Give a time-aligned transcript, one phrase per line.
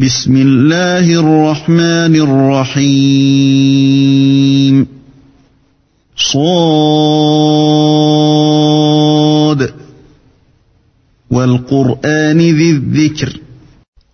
[0.00, 3.60] بسم الله الرحمن الرحيم
[6.16, 6.80] صاد
[11.30, 13.40] والقرآن ذي الذكر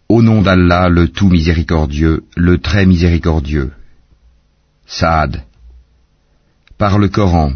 [0.09, 3.71] Au nom d'Allah, le tout miséricordieux, le très miséricordieux.
[4.87, 5.43] Saad.
[6.79, 7.53] Par le Coran,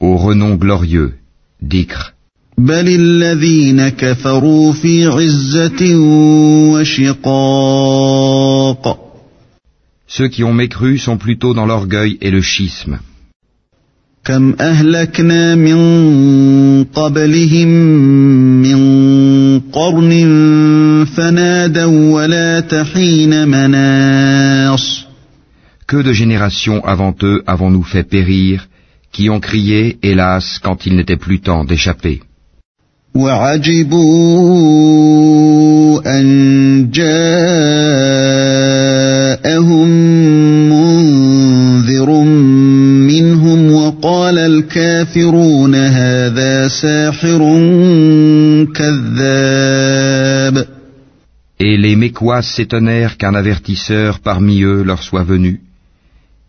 [0.00, 1.14] au renom glorieux,
[1.60, 2.14] d'Ikr.
[2.62, 5.96] بل الذين كفروا في عزة
[6.72, 8.32] وشقاق
[10.06, 12.98] Ceux qui ont mécru sont plutôt dans l'orgueil et le schisme.
[14.24, 17.68] كم أهلكنا من قبلهم
[18.62, 20.12] من قرن
[21.16, 25.04] فنادوا ولا تحين مناص
[25.88, 28.68] Que de générations avant eux avons-nous fait périr,
[29.12, 32.20] qui ont crié, hélas, quand il n'était plus temps d'échapper.
[33.16, 34.82] وعجبوا
[36.18, 37.08] أن جاءهم
[40.72, 42.10] منذر
[43.12, 47.38] منهم وقال الكافرون هذا ساحر
[48.74, 50.66] كذاب
[51.64, 55.60] Et les Mécois s'étonnèrent qu'un avertisseur parmi eux leur soit venu.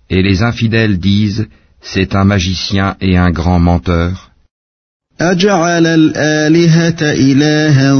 [0.09, 1.45] Et les infidèles disent,
[1.81, 4.26] c'est un magicien et un grand menteur.
[5.20, 7.92] أجعل الآلهة إلها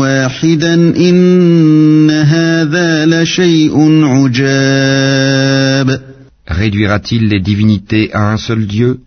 [0.00, 6.00] واحدا إن هذا لشيء عجاب
[6.48, 9.00] Réduira-t-il les divinités à un seul Dieu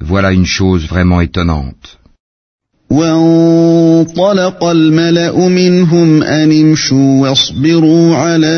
[0.00, 2.00] Voilà une chose vraiment étonnante.
[2.90, 8.56] وانطلق الملأ منهم أن امشوا واصبروا على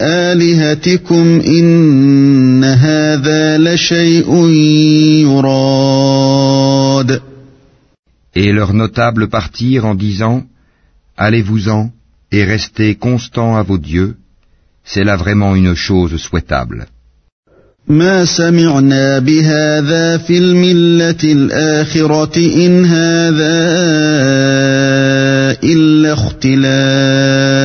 [0.00, 4.30] آلهتكم إن هذا لشيء
[5.41, 7.21] يراد
[8.35, 10.43] Et leurs notables partirent en disant,
[11.17, 11.91] Allez-vous-en
[12.31, 14.15] et restez constants à vos dieux,
[14.83, 16.87] c'est là vraiment une chose souhaitable.
[17.87, 23.57] ما سمعنا بهذا في الملة الآخرة إن هذا
[25.63, 27.57] إلا اختلاق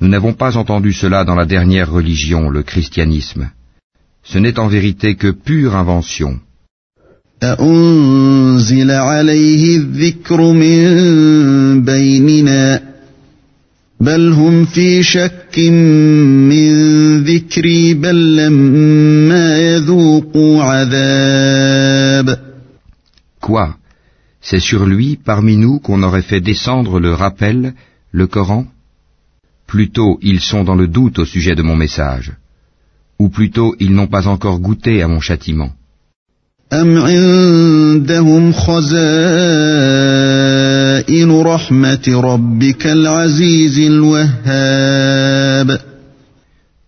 [0.00, 3.50] Nous n'avons pas entendu cela dans la dernière religion, le christianisme.
[4.25, 6.39] ce n'est en vérité que pure invention.
[23.41, 23.77] Quoi?
[24.41, 27.73] C'est sur lui parmi nous qu'on aurait fait descendre le rappel,
[28.11, 28.65] le Coran?
[29.67, 32.33] Plutôt ils sont dans le doute au sujet de mon message
[33.19, 35.71] ou plutôt ils n'ont pas encore goûté à mon châtiment.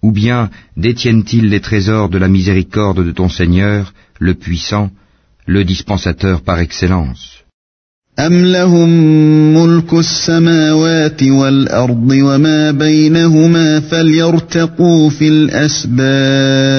[0.01, 4.89] Ou bien détiennent-ils les trésors de la miséricorde de ton Seigneur, le puissant,
[5.45, 7.36] le dispensateur par excellence?
[8.26, 8.88] أم لهم
[9.54, 16.72] ملك السماوات والأرض وما بينهما فليرتقوا في الأسباب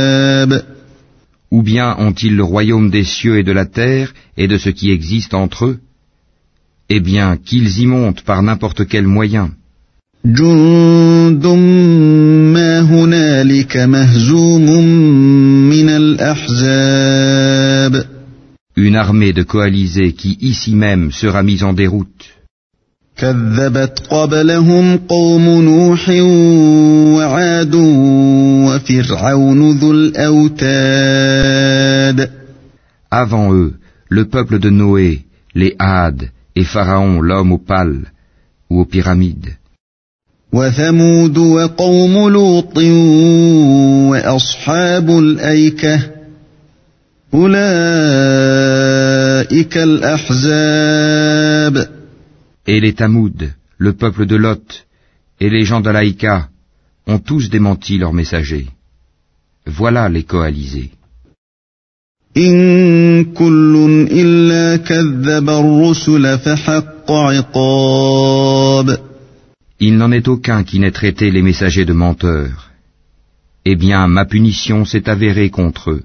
[1.52, 4.90] Ou bien ont-ils le royaume des cieux et de la terre et de ce qui
[4.92, 5.78] existe entre eux
[6.90, 9.50] Eh bien, qu'ils y montent par n'importe quel moyen.
[10.26, 11.46] جند
[12.54, 14.70] ما هنالك مهزوم
[15.70, 17.57] من الأحزاب
[18.78, 22.34] Une armée de coalisés qui ici même sera mise en déroute.
[23.18, 26.10] كذبت قبلهم قوم نوح
[27.18, 27.76] وعاد
[28.66, 31.10] وفرعون ذو الأوتاد
[33.12, 33.74] Avant eux,
[34.10, 35.22] le peuple de Noé,
[35.54, 38.12] les Hades et Pharaon, l'homme aux pales
[38.72, 39.54] ou aux pyramides.
[40.54, 42.78] وثمود وقوم لوط
[44.10, 46.17] وأصحاب الأيكة أولئك الأحزاب
[52.67, 53.45] Et les Tamouds,
[53.77, 54.87] le peuple de Lot,
[55.39, 56.49] et les gens d'Alaïka
[57.07, 58.69] ont tous démenti leurs messagers.
[59.67, 60.91] Voilà les coalisés.
[69.81, 72.71] Il n'en est aucun qui n'ait traité les messagers de menteurs.
[73.67, 76.05] Eh bien, ma punition s'est avérée contre eux.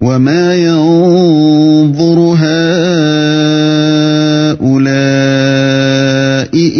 [0.00, 3.60] وما ينظر هؤلاء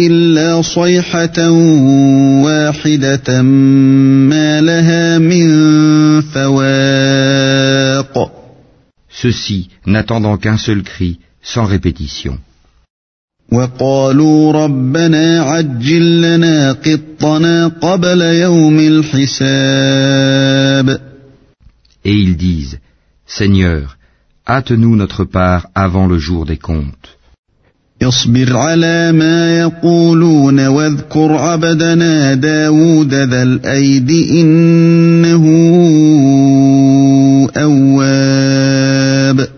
[0.07, 1.49] إلا صيحة
[2.45, 5.47] واحدة ما لها من
[6.21, 8.31] فواق
[9.21, 12.37] Ceux-ci, n'attendant qu'un seul cri, sans répétition.
[13.51, 19.29] وقالوا ربنا عجل لنا قطنا قبل يوم الحساب
[22.05, 22.77] Et ils disent,
[23.30, 23.96] Seigneur,
[24.46, 27.16] hâte-nous notre part avant le jour des comptes.
[28.02, 35.44] اصبر على ما يقولون واذكر عبدنا داود ذا الأيد إنه
[37.56, 39.48] أواب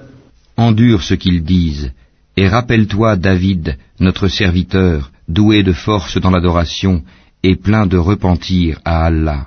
[0.56, 1.92] Endure ce qu'ils disent,
[2.36, 7.02] et rappelle-toi David, notre serviteur, doué de force dans l'adoration,
[7.44, 9.46] et plein de repentir à Allah.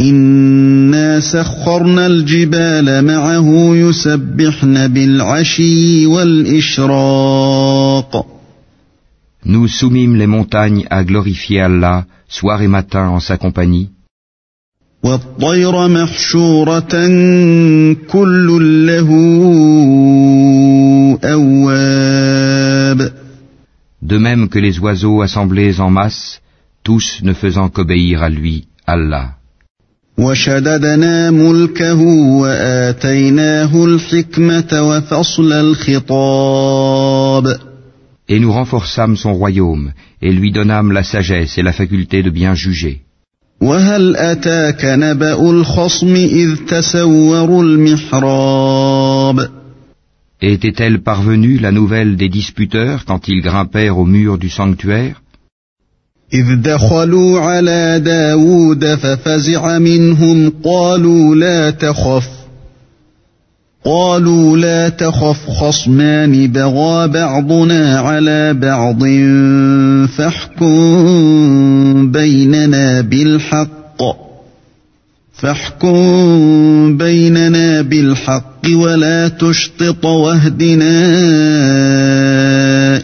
[0.00, 7.60] إنا سخرنا الجبال معه يسبحن بالعشي والإشراق
[9.44, 13.88] Nous soumîmes les montagnes à glorifier Allah, soir et matin en sa compagnie,
[15.02, 17.06] والطير محشورة
[18.08, 19.08] كل له
[21.24, 23.12] أواب
[24.02, 26.40] de même que les oiseaux assemblés en masse,
[26.82, 29.40] tous ne faisant qu'obéir à lui, Allah.
[30.18, 32.00] وشددنا ملكه
[32.40, 37.46] وآتيناه الحكمة وفصل الخطاب
[38.28, 39.92] Et nous renforçâmes son royaume,
[40.22, 43.00] et lui donnâmes la sagesse et la faculté de bien juger.
[43.60, 49.48] وهل أتاك نبأ الخصم إذ تسوروا المحراب
[50.42, 55.20] Et était-elle parvenue la nouvelle des disputeurs quand ils grimpèrent au mur du sanctuaire
[56.33, 62.27] إذ دخلوا على داود ففزع منهم قالوا لا تخف
[63.85, 69.03] قالوا لا تخف خصمان بغى بعضنا على بعض
[70.17, 74.24] فاحكم بيننا بالحق.
[75.34, 81.00] فاحكم بيننا بالحق ولا تشطط واهدنا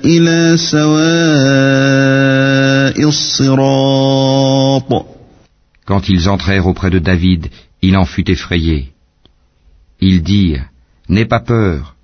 [0.05, 1.77] إلى سواء
[3.09, 5.07] الصراط
[5.87, 7.47] Quand ils entrèrent auprès de David,
[7.81, 8.93] il en fut effrayé.
[10.01, 10.67] Ils dirent,
[11.09, 11.95] N'aie pas peur,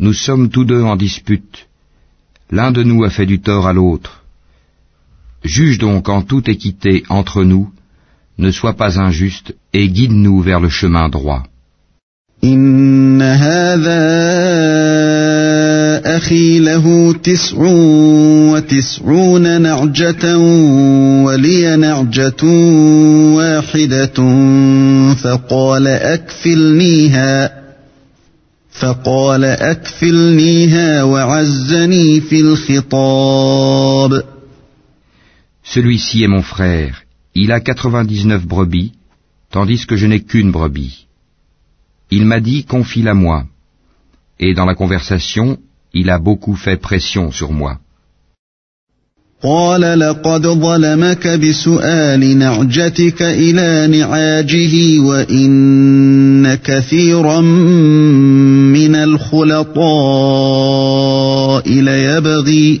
[0.00, 1.68] nous sommes tous deux en dispute.
[2.50, 4.24] L'un de nous a fait du tort à l'autre.
[5.44, 7.70] Juge donc en toute équité entre nous,
[8.38, 11.42] ne sois pas injuste, et guide-nous vers le chemin droit.
[12.44, 14.02] إن هذا
[16.16, 17.56] أخي له تسع
[18.52, 20.38] وتسعون نعجة
[21.24, 22.44] ولي نعجة
[23.36, 24.18] واحدة
[25.14, 27.62] فقال أكفلنيها
[28.72, 34.22] فقال أكفلنيها وعزني في الخطاب
[35.64, 37.02] Celui-ci est mon frère,
[37.36, 38.92] il a quatre-vingt-dix-neuf brebis,
[39.50, 41.06] tandis que je n'ai qu'une brebis.
[42.10, 43.44] Il m'a dit, confie-la moi.
[44.38, 45.58] Et dans la conversation,
[45.94, 47.78] il a beaucoup fait pression sur moi.
[49.44, 59.82] قال لقد ظلمك بسؤال نعجتك إلى نعاجه وإن كثيرا من الخلطاء
[61.68, 62.80] ليبغي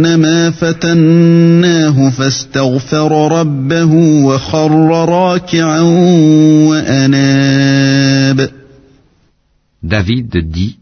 [0.50, 3.92] فتناه فاستغفر ربه
[4.24, 4.70] وخر
[5.08, 5.80] راكعا
[6.68, 8.50] وأناب
[9.82, 10.78] David dit,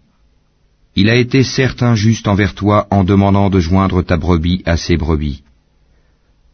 [0.97, 4.97] Il a été certes injuste envers toi en demandant de joindre ta brebis à ses
[4.97, 5.43] brebis.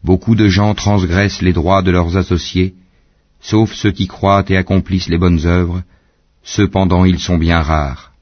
[0.03, 2.75] Beaucoup de gens transgressent les droits de leurs associés,
[3.41, 5.83] sauf ceux qui croient et accomplissent les bonnes œuvres,
[6.43, 8.13] cependant ils sont bien rares.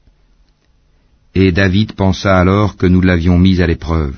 [1.33, 4.15] Et David pensa alors que nous l'avions mis à l'épreuve.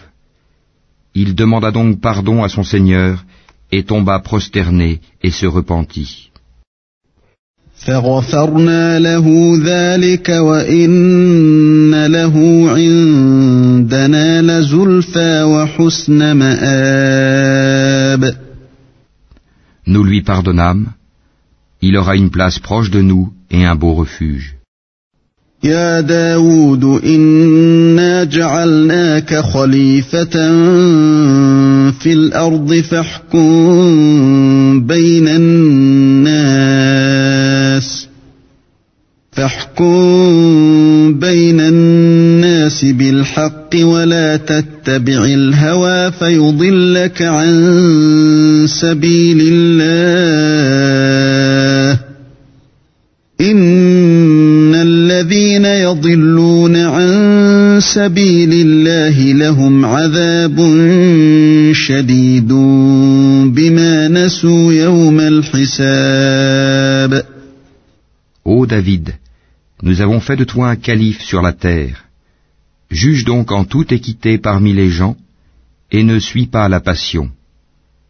[1.23, 3.25] Il demanda donc pardon à son Seigneur
[3.73, 6.31] et tomba prosterné et se repentit.
[19.87, 20.93] Nous lui pardonnâmes,
[21.81, 24.56] il aura une place proche de nous et un beau refuge.
[25.65, 30.35] يا داود إنا جعلناك خليفة
[31.91, 33.47] في الأرض فاحكم
[34.87, 36.77] بين الناس
[39.33, 51.26] فاحكم بين الناس بالحق ولا تتبع الهوى فيضلك عن سبيل الله.
[57.96, 60.58] سبيل الله لهم عذاب
[61.74, 62.54] شديد
[63.54, 67.24] بما نسوا يوم الحساب
[68.44, 69.14] Ô David,
[69.84, 72.06] nous avons fait de toi un calife sur la terre.
[72.90, 75.16] Juge donc en toute équité parmi les gens,
[75.92, 77.30] et ne suis pas la passion.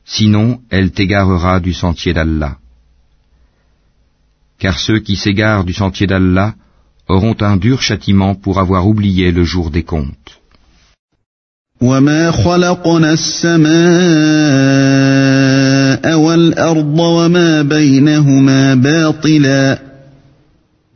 [0.05, 2.57] Sinon, elle t'égarera du sentier d'Allah.
[4.59, 6.55] Car ceux qui s'égarent du sentier d'Allah
[7.08, 10.40] auront un dur châtiment pour avoir oublié le jour des comptes.
[11.80, 13.76] وما خلقنا السماء
[16.18, 19.78] والأرض وما بينهما باطلا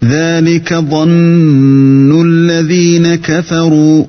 [0.05, 4.05] ذلك ظن الذين كفروا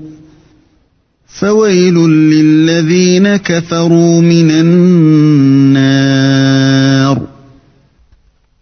[1.28, 6.01] فويل للذين كفروا من النار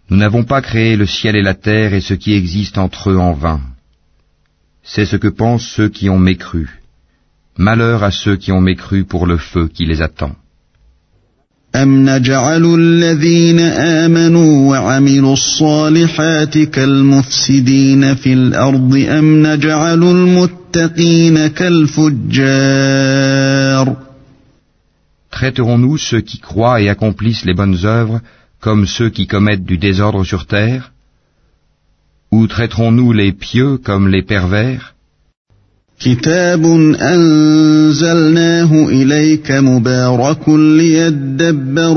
[0.09, 3.17] Nous n'avons pas créé le ciel et la terre et ce qui existe entre eux
[3.17, 3.61] en vain.
[4.83, 6.81] C'est ce que pensent ceux qui ont mécru.
[7.57, 10.35] Malheur à ceux qui ont mécru pour le feu qui les attend.
[11.75, 22.85] أم نجعل الذين آمنوا وعملوا الصالحات كالمفسدين في الأرض أم نجعل المتقين كالفجار
[25.31, 28.21] Traiterons-nous ceux qui croient et accomplissent les bonnes œuvres
[28.59, 30.91] comme ceux qui commettent du désordre sur terre
[32.31, 34.95] Ou traiterons-nous les pieux comme les pervers
[35.99, 36.65] كتاب
[37.01, 41.95] أنزلناه إليك مبارك ليدبروا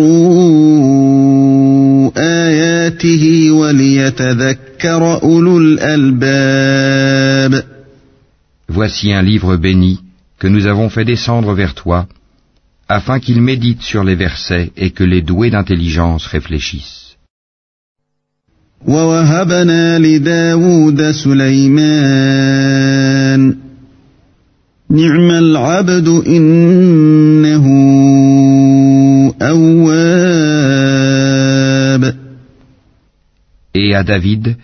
[2.16, 6.99] آياته وليتذكر أولو الألباب
[8.70, 9.99] Voici un livre béni
[10.38, 12.06] que nous avons fait descendre vers toi,
[12.92, 17.08] afin qu'il médite sur les versets et que les doués d'intelligence réfléchissent.
[18.87, 22.49] ووهبنا لداود سليمان
[24.90, 27.64] نعم العبد إنه
[29.42, 30.88] أواب
[33.75, 34.56] Et à David,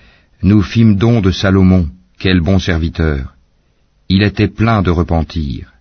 [0.42, 3.34] nous fîmes don de Salomon, quel bon serviteur.
[4.08, 5.72] Il était plein de repentir.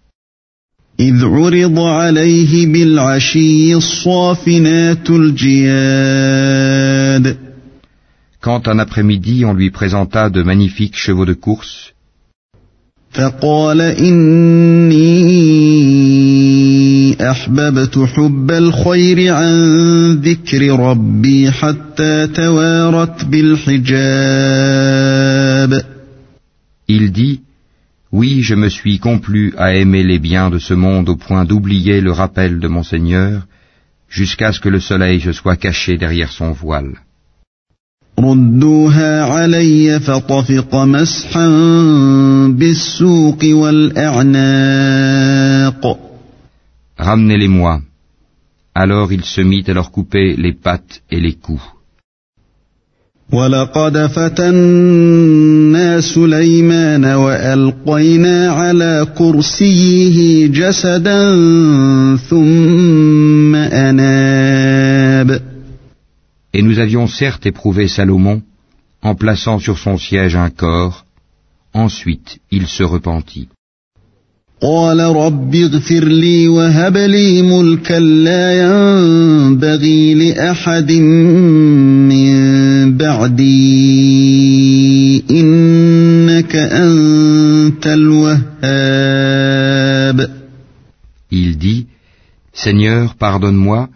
[1.00, 6.28] إذ عرض عليه بالعشي الصافنات الجياد.
[8.40, 11.92] Quand un après-midi on lui présenta de magnifiques chevaux de course,
[13.10, 14.98] فقال إني
[17.30, 23.88] أحببت حب الخير عن ذكر ربي حتى توارت بالحجاب.
[26.90, 27.40] Il dit
[28.10, 32.00] Oui, je me suis complu à aimer les biens de ce monde au point d'oublier
[32.00, 33.46] le rappel de mon Seigneur,
[34.08, 36.94] jusqu'à ce que le soleil se soit caché derrière son voile.
[46.96, 47.80] Ramenez-les-moi.
[48.74, 51.77] Alors il se mit à leur couper les pattes et les coups.
[53.32, 61.36] ولقد فتنا سليمان وألقينا على كرسيه جسدا
[62.16, 65.40] ثم أناب
[66.54, 68.40] Et nous avions certes éprouvé Salomon
[69.02, 71.04] en plaçant sur son siège un corps,
[71.74, 73.48] ensuite il se repentit.
[74.62, 82.37] قال رب اغفر لي وهب لي ملكا لا ينبغي لأحد من
[82.97, 83.63] بعدي
[85.31, 89.13] إنك أنت الوهاب
[91.31, 91.87] Il dit,
[92.53, 93.89] Seigneur, pardonne-moi,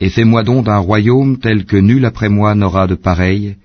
[0.00, 3.56] et fais-moi don d'un royaume tel que nul après moi n'aura de pareil,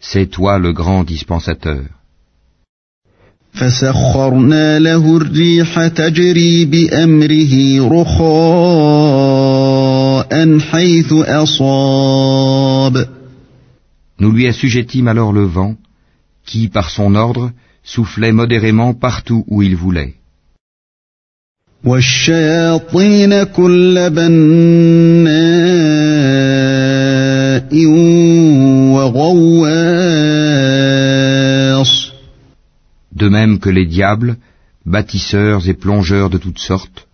[0.00, 1.84] c'est toi le grand dispensateur.
[3.52, 9.00] فسخرنا له الريح تجري بأمره رخاء
[10.58, 13.06] حيث أصاب
[14.20, 15.76] Nous lui assujettîmes alors le vent,
[16.46, 20.14] qui, par son ordre, soufflait modérément partout où il voulait.
[21.84, 25.30] والشياطين كل بناء
[28.94, 30.10] وغواص
[33.12, 34.36] De même que les diables,
[34.86, 37.06] bâtisseurs et plongeurs de toutes sortes,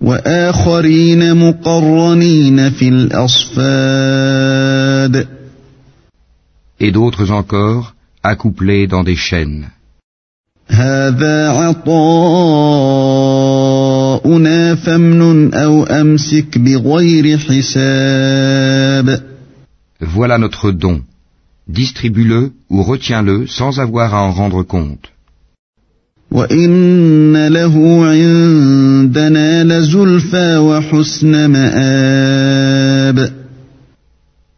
[0.00, 4.20] وآخرين مقرنين في الأصفاد
[6.79, 9.69] et d'autres encore accouplés dans des chaînes.
[20.01, 21.01] Voilà notre don.
[21.67, 25.11] Distribue-le ou retiens-le sans avoir à en rendre compte.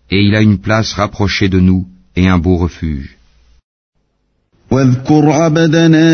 [0.09, 1.85] Et il a une place rapprochée de nous
[2.16, 3.16] et un beau refuge.
[4.72, 6.08] واذكر عبدنا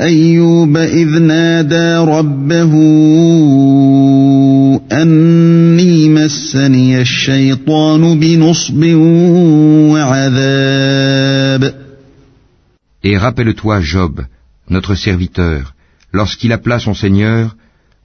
[0.00, 2.72] أيوب إذ نادى ربه
[4.92, 8.84] أني مسني الشيطان بنصب
[9.92, 11.74] وعذاب
[13.02, 14.20] Et rappelle-toi Job,
[14.68, 15.74] notre serviteur,
[16.12, 17.56] lorsqu'il appela son Seigneur,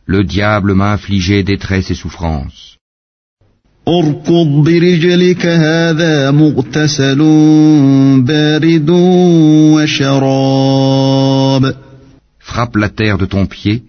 [0.06, 2.78] le diable m'a infligé détresse et souffrance.
[3.89, 7.19] اركض برجلك هذا مغتسل
[8.23, 8.91] بارد
[9.75, 11.75] وشراب
[12.51, 13.83] Frappe la terre de ton pied,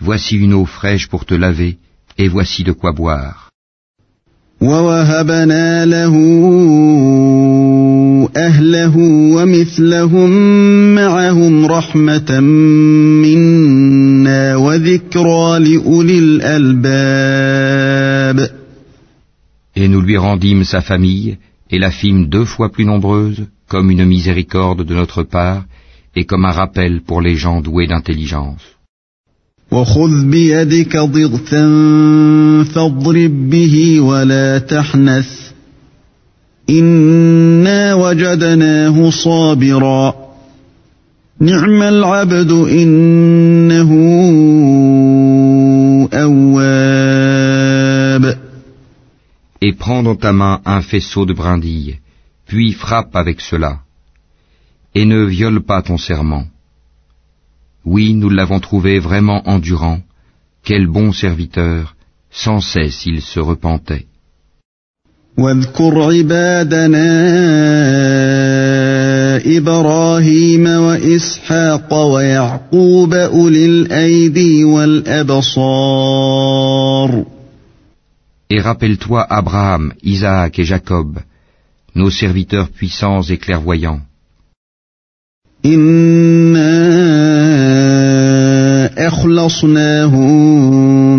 [0.00, 1.76] voici une eau fraîche pour te laver,
[2.18, 3.46] et voici de quoi boire.
[4.60, 6.14] ووهبنا له
[8.36, 8.96] أهله
[9.36, 10.30] ومثلهم
[10.94, 12.40] معهم رحمة
[13.20, 17.85] منا وذكرى لأولي الألباب
[20.06, 21.36] lui rendîmes sa famille,
[21.70, 25.64] et la fîmes deux fois plus nombreuse, comme une miséricorde de notre part,
[26.14, 28.64] et comme un rappel pour les gens doués d'intelligence
[49.61, 51.99] Et prends dans ta main un faisceau de brindilles,
[52.47, 53.79] puis frappe avec cela.
[54.95, 56.45] Et ne viole pas ton serment.
[57.85, 59.99] Oui, nous l'avons trouvé vraiment endurant.
[60.63, 61.95] Quel bon serviteur,
[62.29, 64.05] sans cesse il se repentait.
[65.37, 67.07] واذكر عبادنا
[69.57, 75.51] إبراهيم وإسحاق ويعقوب أولي الأيدي والأبصار
[78.49, 81.19] Et rappelle-toi Abraham, Isaac et Jacob,
[81.95, 84.01] nos serviteurs puissants et clairvoyants.
[85.65, 86.77] إنا
[89.07, 90.31] أخلصناهم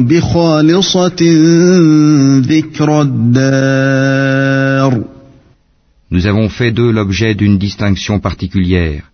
[0.07, 1.22] بخالصة
[2.40, 4.53] ذكر الدار
[6.11, 9.11] Nous avons fait d'eux l'objet d'une distinction particulière,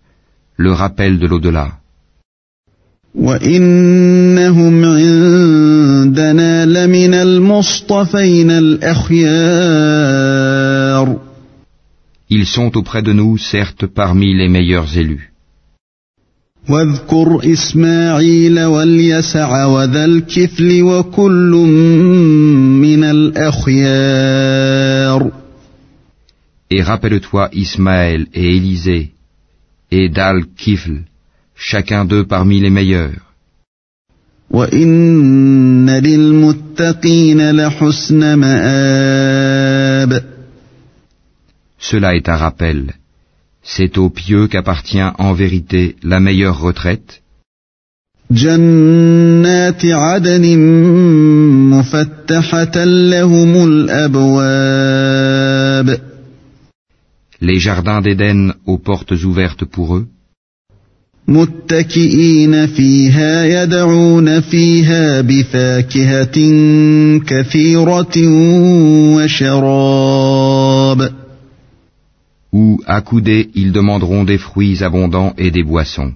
[0.57, 1.79] le rappel de l'au-delà.
[3.15, 7.22] وإنهم عندنا لمن المصطفين الأخيار
[12.29, 15.29] Ils sont auprès de nous, certes, parmi les meilleurs élus.
[16.69, 21.51] واذكر إسماعيل واليسع وذا الكفل وكل
[22.81, 24.19] من الأخيار
[26.71, 29.09] Et rappelle-toi Ismaël et Élisée,
[29.91, 31.01] et Dal-Kifl,
[31.55, 33.22] chacun d'eux parmi les meilleurs.
[34.53, 40.23] وإن للمتقين لحسن مآب
[41.79, 42.93] Cela est un rappel.
[43.63, 47.21] C'est aux pieux qu'appartient en vérité la meilleure retraite,
[48.31, 50.59] جنات عدن
[51.69, 54.89] مفتحة لهم الأبواب
[57.41, 60.07] les jardins d'Éden aux portes ouvertes pour eux,
[61.27, 66.37] متكئين فيها يدعون فيها بفاكهة
[67.27, 68.15] كثيرة
[69.15, 71.09] وشراب
[72.51, 76.13] où, accoudés, ils demanderont des fruits abondants et des boissons.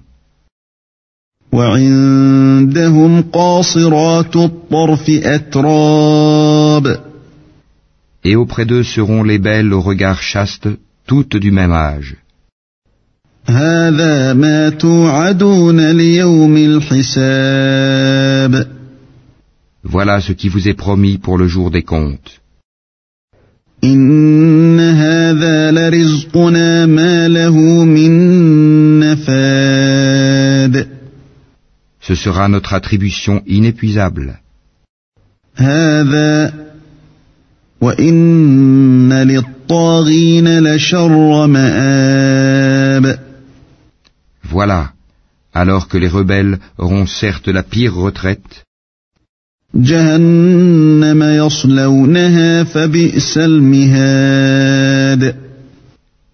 [1.52, 7.00] وعندهم قاصرات الطرف أتراب
[8.24, 10.68] Et auprès d'eux seront les belles au regard chaste,
[11.06, 12.16] toutes du même âge.
[13.48, 17.94] هذا ما توعدون ليوم الحساب
[19.84, 22.40] Voilà ce qui vous est promis pour le jour des comptes.
[23.84, 28.10] إن هذا لرزقنا ما له من
[29.00, 30.86] نفاد
[32.00, 34.34] Ce sera notre attribution inépuisable.
[35.56, 36.54] هذا
[37.80, 43.27] وإن للطاغين لشر مآب
[44.51, 44.93] Voilà,
[45.53, 48.63] alors que les rebelles auront certes la pire retraite.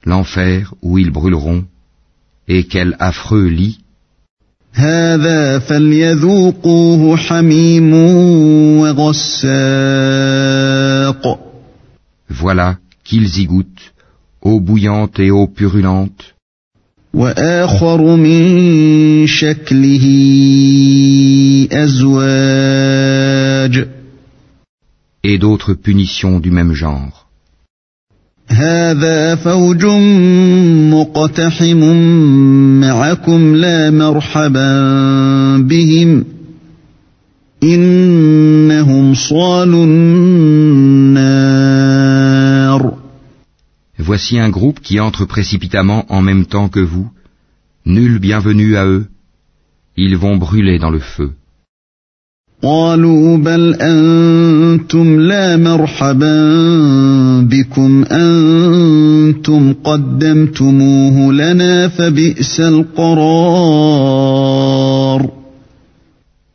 [0.06, 1.66] L'enfer où ils brûleront,
[2.48, 3.80] et quel affreux lit.
[12.30, 13.94] Voilà qu'ils y goûtent,
[14.42, 16.35] eau bouillante et eau purulente,
[17.16, 20.06] وآخر من شكله
[21.72, 23.16] أزواج
[25.24, 27.26] et d'autres punitions du même genre.
[28.50, 29.86] هذا فوج
[30.94, 31.78] مقتحم
[32.82, 34.78] معكم لا مرحبا
[35.58, 36.26] بهم
[37.64, 39.86] إنهم صالوا
[44.15, 47.11] Voici un groupe qui entre précipitamment en même temps que vous.
[47.85, 49.07] Nul bienvenue à eux.
[49.97, 51.33] Ils vont brûler dans le feu.
[52.63, 56.35] قالوا بل أنتم لا مرحبا
[57.41, 64.11] بكم أنتم قدمتموه لنا فبئس القرار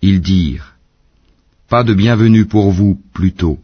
[0.04, 0.76] Ils dirent,
[1.68, 3.58] Pas de bienvenue pour vous, plutôt.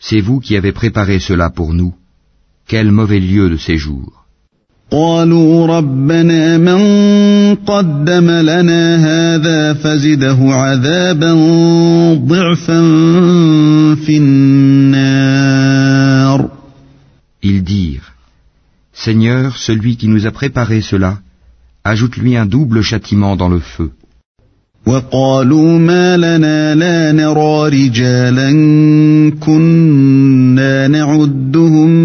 [0.00, 1.94] C'est vous qui avez préparé cela pour nous.
[2.66, 4.18] Quel mauvais lieu de séjour.
[4.90, 6.80] قالوا ربنا من
[7.54, 11.32] قدم لنا هذا فزده عذابا
[12.14, 12.80] ضعفا
[13.94, 15.48] في النار
[17.42, 18.14] Ils dirent,
[18.92, 21.18] Seigneur, celui qui nous a préparé cela,
[21.84, 23.90] ajoute-lui un double châtiment dans le feu.
[24.86, 28.50] وقالوا ما لنا لا نرى رجالا
[29.40, 32.01] كنا نعدهم من الأشرار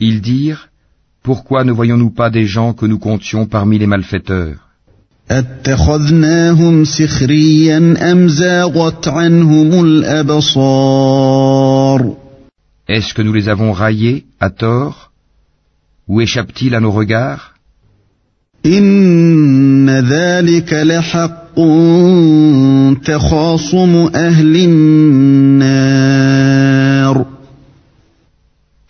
[0.00, 0.68] Ils dirent,
[1.22, 4.60] pourquoi ne voyons-nous pas des gens que nous comptions parmi les malfaiteurs?
[12.88, 15.10] Est-ce que nous les avons raillés à tort
[16.08, 17.54] Ou échappe-t-il à nos regards?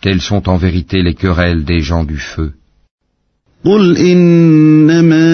[0.00, 2.52] Telles sont en vérité les querelles des gens du feu.
[3.64, 5.30] قل إنما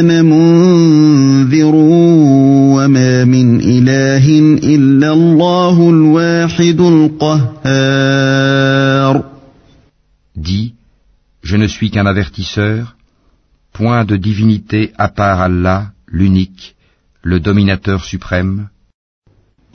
[0.00, 1.74] أنا منذر
[2.74, 4.28] وما من إله
[4.74, 8.18] إلا الله الواحد القهار
[10.36, 10.74] Dis,
[11.42, 12.96] je ne suis qu'un avertisseur,
[13.72, 16.76] point de divinité à part Allah, l'unique,
[17.22, 18.68] le dominateur suprême,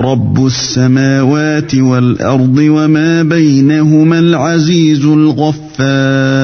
[0.01, 6.43] رب السماوات والأرض وما بينهما العزيز الغفار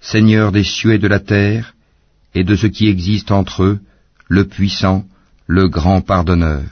[0.00, 1.74] Seigneur des cieux et de la terre,
[2.34, 3.78] et de ce qui existe entre eux,
[4.28, 5.04] le puissant,
[5.46, 6.64] le grand pardonneur.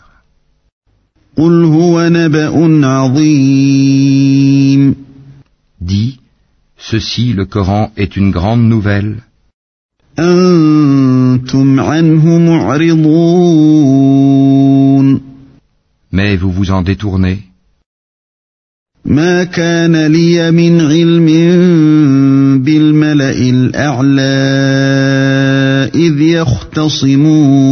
[1.36, 3.86] قل هو نبأ عظيم
[5.80, 6.18] Dis,
[6.78, 9.20] ceci, le Coran, est une grande nouvelle,
[10.18, 14.19] أنتم عنه معرضون
[16.12, 17.38] mais vous vous en détournez.
[19.06, 21.26] ما كان لي من علم
[22.64, 24.20] بالملأ الأعلى
[25.94, 27.66] إذ يختصمون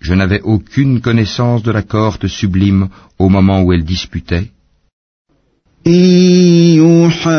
[0.00, 4.46] Je n'avais aucune connaissance de la cohorte sublime au moment où elle disputait.
[5.86, 5.92] إن
[6.76, 7.30] يوحى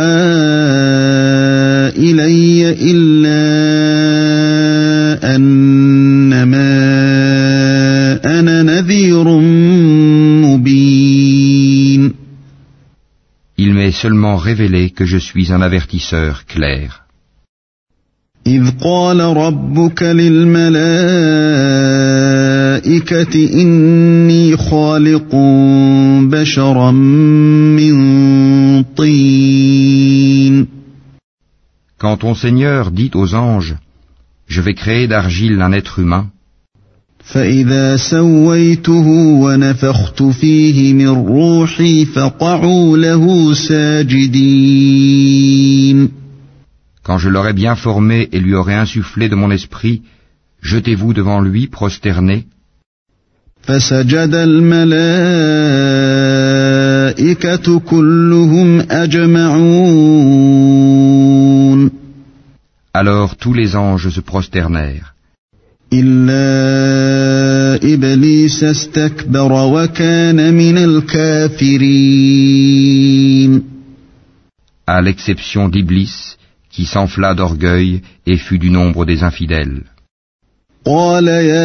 [1.98, 3.38] إلي إلا
[5.36, 5.81] أنما
[14.02, 17.04] seulement révélé que je suis un avertisseur clair.
[18.48, 20.74] إذ قال ربك للملائكة
[23.62, 25.36] إني خالق
[26.32, 27.96] بشرا من
[28.84, 30.68] طين
[32.00, 33.76] Quand ton Seigneur dit aux anges,
[34.48, 36.30] Je vais créer d'argile un être humain,
[37.24, 39.08] فإذا سويته
[39.44, 44.98] ونفخت فيه من روحي فقعوا له ساجدين
[47.08, 50.02] quand je l'aurai bien formé et lui aurai insufflé de mon esprit,
[50.62, 52.46] jetez-vous devant lui prosterné,
[53.62, 55.00] فسجد الملائكة
[57.80, 60.38] كلهم أجمعون
[62.94, 65.14] alors tous les anges se prosternèrent,
[65.93, 72.13] إلا إبليس استكبر وكان من الكافرين.
[74.87, 76.37] À l'exception d'Iblis,
[76.71, 79.83] qui s'enfla d'orgueil et fut du nombre des infidèles.
[80.87, 81.63] قال يا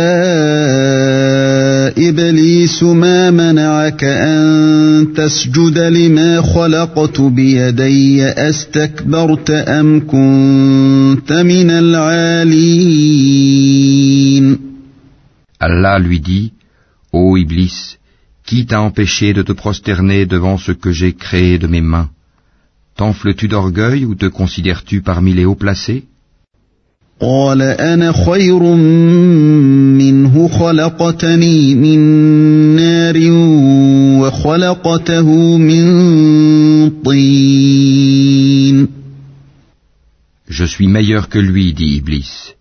[2.09, 13.37] إبليس ما منعك أن تسجد لما خلقت بيدي؟ أستكبرت أم كنت من العالين؟
[15.59, 16.53] Allah lui dit,
[17.11, 17.97] Ô Iblis,
[18.45, 22.09] qui t'a empêché de te prosterner devant ce que j'ai créé de mes mains?
[22.95, 26.05] T'enfles-tu d'orgueil ou te considères-tu parmi les hauts placés?
[40.47, 42.53] Je suis meilleur que lui, dit Iblis.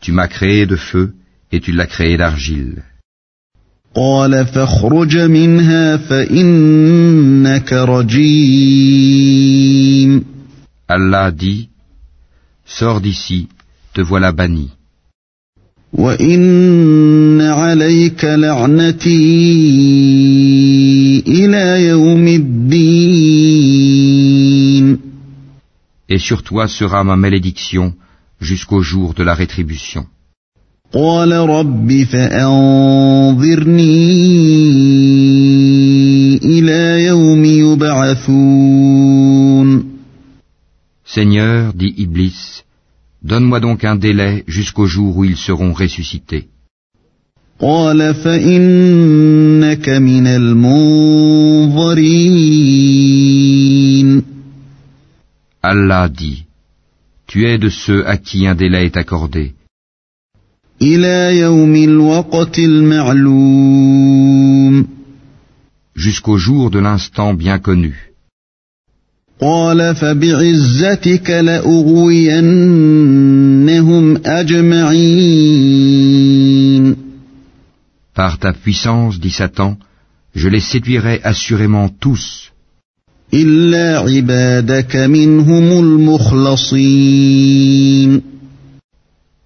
[0.00, 1.14] Tu m'as créé de feu
[1.52, 2.82] et tu l'as créé d'argile.
[10.88, 11.68] Allah dit,
[12.64, 13.48] sors d'ici,
[13.94, 14.70] te voilà banni.
[26.08, 27.94] Et sur toi sera ma malédiction
[28.40, 30.06] jusqu'au jour de la rétribution.
[30.93, 32.75] قال رب فأنظرني
[36.37, 38.75] إلى يوم يبعثون
[41.07, 42.63] Seigneur, dit Iblis,
[43.23, 46.47] donne-moi donc un délai jusqu'au jour où ils seront ressuscités.
[47.59, 51.65] قال فإنك من المنظرين
[55.63, 56.43] Allah dit,
[57.27, 59.53] tu es de ceux à qui un délai est accordé.
[65.94, 67.94] Jusqu'au jour de l'instant bien connu.
[78.14, 79.76] Par ta puissance, dit Satan,
[80.34, 82.52] je les séduirai assurément tous.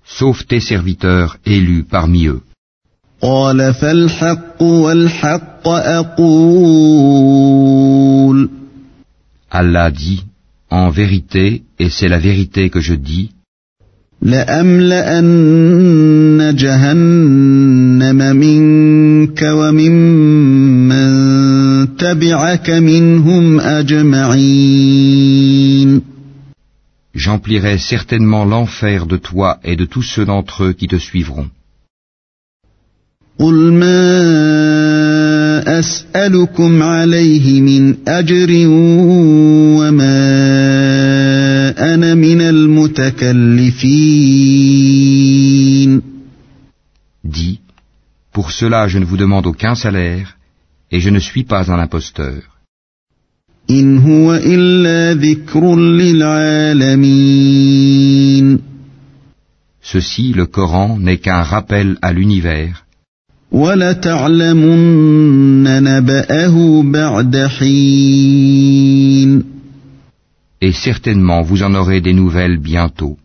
[0.07, 2.43] Sauf tes serviteurs élus parmi eux.
[9.51, 10.25] Allah dit,
[10.71, 13.31] en vérité, et c'est la vérité que je dis,
[27.15, 31.49] j'emplirai certainement l'enfer de toi et de tous ceux d'entre eux qui te suivront.
[47.25, 47.61] Dis,
[48.33, 50.37] pour cela je ne vous demande aucun salaire,
[50.91, 52.54] et je ne suis pas un imposteur.
[59.81, 62.85] Ceci, le Coran, n'est qu'un rappel à l'univers.
[70.61, 73.17] Et certainement vous en aurez des nouvelles bientôt.